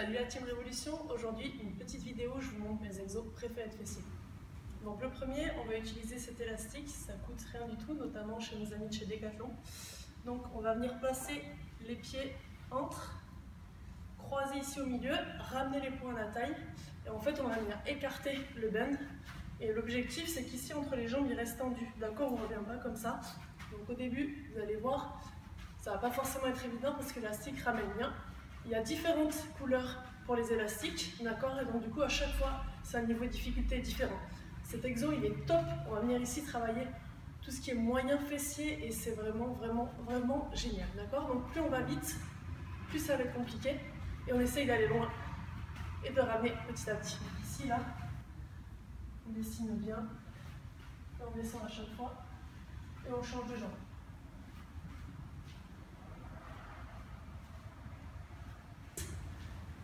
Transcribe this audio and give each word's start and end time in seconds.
Salut 0.00 0.14
la 0.14 0.24
Team 0.24 0.44
Révolution, 0.44 0.98
aujourd'hui 1.10 1.52
une 1.62 1.74
petite 1.74 2.02
vidéo 2.02 2.32
je 2.40 2.52
vous 2.52 2.64
montre 2.64 2.80
mes 2.80 3.00
exos 3.00 3.22
préférés 3.34 3.68
de 3.68 3.74
fessiers. 3.74 4.02
Donc 4.82 5.02
le 5.02 5.10
premier, 5.10 5.50
on 5.60 5.68
va 5.68 5.76
utiliser 5.76 6.18
cet 6.18 6.40
élastique, 6.40 6.88
ça 6.88 7.12
coûte 7.26 7.44
rien 7.52 7.68
du 7.68 7.76
tout, 7.76 7.92
notamment 7.92 8.40
chez 8.40 8.56
mes 8.56 8.72
amis 8.72 8.88
de 8.88 8.94
chez 8.94 9.04
Decathlon. 9.04 9.50
Donc 10.24 10.42
on 10.54 10.60
va 10.60 10.72
venir 10.72 10.98
placer 11.00 11.42
les 11.86 11.96
pieds 11.96 12.34
entre, 12.70 13.14
croiser 14.16 14.60
ici 14.60 14.80
au 14.80 14.86
milieu, 14.86 15.12
ramener 15.38 15.82
les 15.82 15.90
poings 15.90 16.16
à 16.16 16.24
la 16.24 16.28
taille, 16.28 16.56
et 17.06 17.10
en 17.10 17.20
fait 17.20 17.38
on 17.38 17.48
va 17.48 17.58
venir 17.58 17.76
écarter 17.86 18.38
le 18.56 18.70
bend. 18.70 18.96
Et 19.60 19.70
l'objectif 19.70 20.26
c'est 20.28 20.44
qu'ici 20.44 20.72
entre 20.72 20.96
les 20.96 21.08
jambes 21.08 21.26
il 21.28 21.36
reste 21.36 21.58
tendu, 21.58 21.86
d'accord 22.00 22.32
On 22.32 22.38
ne 22.38 22.44
revient 22.44 22.66
pas 22.66 22.78
comme 22.78 22.96
ça. 22.96 23.20
Donc 23.70 23.90
au 23.90 23.94
début, 23.94 24.50
vous 24.50 24.62
allez 24.62 24.76
voir, 24.76 25.20
ça 25.78 25.90
va 25.90 25.98
pas 25.98 26.10
forcément 26.10 26.46
être 26.46 26.64
évident 26.64 26.94
parce 26.94 27.12
que 27.12 27.20
l'élastique 27.20 27.60
ramène 27.60 27.92
bien, 27.98 28.14
il 28.64 28.70
y 28.70 28.74
a 28.74 28.82
différentes 28.82 29.34
couleurs 29.58 30.02
pour 30.26 30.36
les 30.36 30.52
élastiques, 30.52 31.16
d'accord 31.22 31.58
Et 31.60 31.64
donc 31.64 31.82
du 31.82 31.90
coup, 31.90 32.02
à 32.02 32.08
chaque 32.08 32.32
fois, 32.34 32.62
c'est 32.82 32.98
un 32.98 33.02
niveau 33.02 33.24
de 33.24 33.30
difficulté 33.30 33.78
différent. 33.78 34.18
Cet 34.62 34.84
exo, 34.84 35.12
il 35.12 35.24
est 35.24 35.46
top. 35.46 35.64
On 35.88 35.94
va 35.94 36.00
venir 36.00 36.20
ici 36.20 36.44
travailler 36.44 36.86
tout 37.42 37.50
ce 37.50 37.60
qui 37.60 37.70
est 37.70 37.74
moyen 37.74 38.18
fessier 38.18 38.86
et 38.86 38.90
c'est 38.90 39.12
vraiment, 39.12 39.48
vraiment, 39.54 39.90
vraiment 40.04 40.50
génial, 40.54 40.88
d'accord 40.94 41.26
Donc 41.26 41.50
plus 41.50 41.60
on 41.60 41.68
va 41.68 41.80
vite, 41.80 42.16
plus 42.88 42.98
ça 42.98 43.16
va 43.16 43.24
être 43.24 43.34
compliqué 43.34 43.76
et 44.28 44.32
on 44.32 44.40
essaye 44.40 44.66
d'aller 44.66 44.88
loin 44.88 45.08
et 46.04 46.10
de 46.10 46.20
ramener 46.20 46.52
petit 46.68 46.90
à 46.90 46.94
petit. 46.94 47.18
Ici, 47.42 47.66
là, 47.66 47.78
on 49.26 49.32
dessine 49.32 49.74
bien, 49.76 50.06
on 51.20 51.36
descend 51.36 51.62
à 51.64 51.68
chaque 51.68 51.90
fois 51.96 52.14
et 53.08 53.12
on 53.12 53.22
change 53.22 53.50
de 53.50 53.56
jambe. 53.56 53.70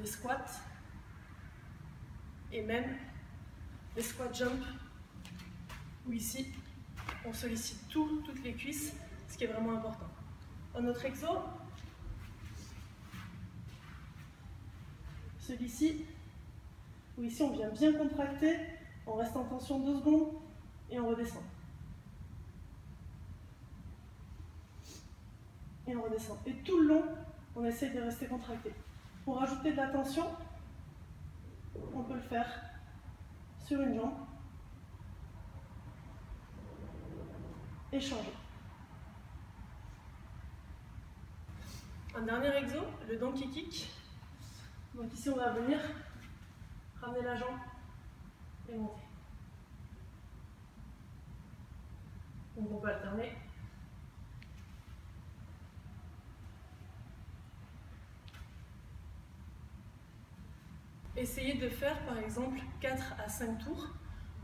Les 0.00 0.06
squats 0.06 0.60
et 2.52 2.62
même 2.62 2.96
les 3.96 4.02
squat 4.02 4.34
jump 4.34 4.64
où 6.06 6.12
ici 6.12 6.46
on 7.24 7.32
sollicite 7.32 7.88
tout, 7.88 8.22
toutes 8.24 8.42
les 8.42 8.54
cuisses, 8.54 8.94
ce 9.28 9.36
qui 9.36 9.44
est 9.44 9.48
vraiment 9.48 9.76
important. 9.76 10.08
Dans 10.72 10.80
notre 10.80 11.04
exo, 11.04 11.28
celui-ci, 15.38 16.04
où 17.16 17.24
ici 17.24 17.42
on 17.42 17.50
vient 17.50 17.70
bien 17.70 17.92
contracter, 17.92 18.56
on 19.06 19.14
reste 19.14 19.36
en 19.36 19.44
tension 19.44 19.80
deux 19.80 19.98
secondes 19.98 20.32
et 20.90 21.00
on 21.00 21.08
redescend. 21.08 21.42
Et 25.86 25.96
on 25.96 26.02
redescend. 26.02 26.38
Et 26.46 26.52
tout 26.64 26.80
le 26.80 26.88
long, 26.88 27.04
on 27.56 27.64
essaie 27.64 27.90
de 27.90 28.00
rester 28.00 28.26
contracté. 28.26 28.72
Pour 29.28 29.42
ajouter 29.42 29.72
de 29.72 29.76
la 29.76 29.88
tension, 29.88 30.24
on 31.94 32.02
peut 32.02 32.14
le 32.14 32.22
faire 32.22 32.48
sur 33.62 33.78
une 33.78 33.94
jambe 33.94 34.14
et 37.92 38.00
changer. 38.00 38.32
Un 42.16 42.22
dernier 42.22 42.56
exo, 42.56 42.78
le 43.06 43.18
donkey 43.18 43.48
kick. 43.48 43.90
Donc 44.94 45.12
ici 45.12 45.28
on 45.28 45.36
va 45.36 45.50
venir 45.50 45.78
ramener 46.98 47.20
la 47.20 47.36
jambe 47.36 47.58
et 48.70 48.78
monter. 48.78 49.02
Donc 52.56 52.68
on 52.72 52.76
peut 52.78 52.88
alterner 52.88 53.36
essayez 61.20 61.54
de 61.54 61.68
faire 61.68 61.98
par 62.04 62.18
exemple 62.18 62.58
4 62.80 63.14
à 63.24 63.28
5 63.28 63.58
tours 63.58 63.88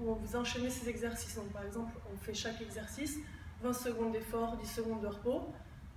où 0.00 0.14
vous 0.14 0.36
enchaînez 0.36 0.70
ces 0.70 0.89
exercices. 0.89 1.36
Donc 1.36 1.53
par 1.53 1.64
exemple, 1.64 1.92
on 2.12 2.17
fait 2.17 2.34
chaque 2.34 2.61
exercice, 2.61 3.18
20 3.62 3.73
secondes 3.73 4.12
d'effort, 4.12 4.57
10 4.57 4.67
secondes 4.67 5.01
de 5.01 5.07
repos. 5.07 5.52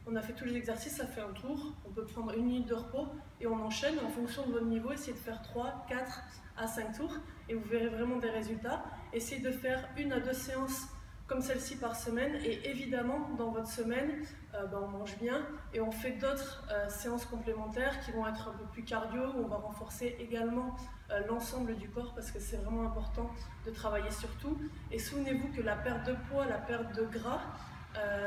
On 0.06 0.16
a 0.16 0.22
fait 0.22 0.34
tous 0.34 0.46
les 0.46 0.56
exercices, 0.56 0.96
ça 0.96 1.06
fait 1.06 1.22
un 1.22 1.34
tour. 1.34 1.74
On 1.86 1.92
peut 1.92 2.06
prendre 2.06 2.34
une 2.34 2.46
minute 2.46 2.68
de 2.68 2.76
repos 2.76 3.08
et 3.42 3.48
on 3.48 3.62
enchaîne 3.62 3.96
en 4.00 4.10
fonction 4.10 4.46
de 4.48 4.54
votre 4.54 4.66
niveau. 4.66 4.92
Essayez 4.92 5.14
de 5.14 5.18
faire 5.18 5.42
3, 5.42 5.86
4 5.90 6.22
à 6.58 6.68
5 6.68 6.98
tours 6.98 7.14
et 7.50 7.56
vous 7.56 7.68
verrez 7.68 7.90
vraiment 7.90 8.18
des 8.18 8.30
résultats. 8.30 8.86
Essayez 9.14 9.42
de 9.42 9.52
faire 9.52 9.88
une 9.98 10.14
à 10.14 10.20
deux 10.20 10.34
séances 10.34 10.88
comme 11.28 11.42
celle-ci 11.42 11.76
par 11.76 11.96
semaine. 11.96 12.36
Et 12.44 12.70
évidemment, 12.70 13.30
dans 13.38 13.52
votre 13.52 13.70
semaine, 13.70 14.10
euh, 14.56 14.66
ben, 14.66 14.80
on 14.84 14.88
mange 14.88 15.18
bien 15.18 15.46
et 15.74 15.82
on 15.82 15.92
fait 15.92 16.12
d'autres 16.12 16.64
euh, 16.72 16.90
séances 16.90 17.26
complémentaires 17.26 18.00
qui 18.00 18.12
vont 18.12 18.26
être 18.28 18.50
un 18.50 18.58
peu 18.58 18.64
plus 18.72 18.84
cardio, 18.84 19.22
où 19.36 19.44
on 19.44 19.48
va 19.48 19.58
renforcer 19.58 20.16
également 20.20 20.76
euh, 21.12 21.20
l'ensemble 21.28 21.76
du 21.76 21.90
corps 21.90 22.14
parce 22.16 22.32
que 22.32 22.40
c'est 22.40 22.58
vraiment 22.58 22.86
important 22.86 23.30
de 23.66 23.72
travailler 23.72 24.12
sur 24.12 24.30
tout. 24.38 24.58
Et 24.92 25.00
souvenez-vous 25.00 25.50
que 25.50 25.62
la 25.62 25.76
perte 25.76 26.08
de 26.08 26.16
poids, 26.30 26.46
la 26.46 26.58
perte 26.58 26.96
de 26.96 27.04
gras, 27.04 27.42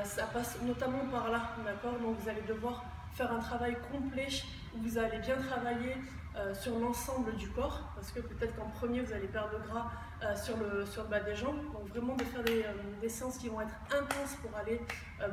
ça 0.02 0.24
passe 0.24 0.60
notamment 0.62 1.06
par 1.12 1.30
là, 1.30 1.54
d'accord? 1.64 1.96
Donc 2.00 2.18
vous 2.18 2.28
allez 2.28 2.42
devoir 2.42 2.84
faire 3.12 3.32
un 3.32 3.40
travail 3.40 3.76
complet 3.92 4.28
où 4.74 4.78
vous 4.82 4.98
allez 4.98 5.18
bien 5.18 5.36
travailler 5.36 5.96
euh, 6.36 6.54
sur 6.54 6.78
l'ensemble 6.78 7.34
du 7.36 7.48
corps, 7.50 7.90
parce 7.94 8.10
que 8.12 8.20
peut-être 8.20 8.54
qu'en 8.56 8.68
premier 8.68 9.00
vous 9.00 9.12
allez 9.12 9.26
perdre 9.26 9.58
le 9.58 9.68
gras 9.68 9.90
euh, 10.22 10.36
sur, 10.36 10.56
le, 10.56 10.86
sur 10.86 11.04
bas 11.08 11.20
des 11.20 11.34
jambes. 11.34 11.60
Donc 11.72 11.88
vraiment 11.88 12.14
de 12.14 12.24
faire 12.24 12.44
des, 12.44 12.62
euh, 12.62 12.72
des 13.00 13.08
séances 13.08 13.38
qui 13.38 13.48
vont 13.48 13.60
être 13.60 13.74
intenses 13.90 14.36
pour 14.36 14.56
aller 14.56 14.80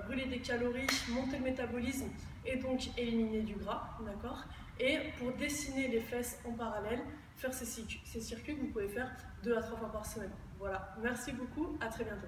brûler 0.05 0.25
des 0.25 0.39
calories, 0.39 0.87
monter 1.09 1.37
le 1.37 1.43
métabolisme 1.43 2.07
et 2.45 2.57
donc 2.57 2.89
éliminer 2.97 3.41
du 3.41 3.55
gras, 3.55 3.97
d'accord? 4.05 4.43
Et 4.79 4.99
pour 5.17 5.31
dessiner 5.33 5.87
les 5.87 6.01
fesses 6.01 6.39
en 6.47 6.53
parallèle, 6.53 7.01
faire 7.35 7.53
ces, 7.53 7.65
ces 7.65 8.21
circuits 8.21 8.55
que 8.55 8.61
vous 8.61 8.67
pouvez 8.67 8.89
faire 8.89 9.09
deux 9.43 9.55
à 9.55 9.61
trois 9.61 9.77
fois 9.77 9.91
par 9.91 10.05
semaine. 10.05 10.31
Voilà, 10.59 10.95
merci 11.01 11.31
beaucoup, 11.31 11.77
à 11.79 11.87
très 11.87 12.03
bientôt. 12.03 12.27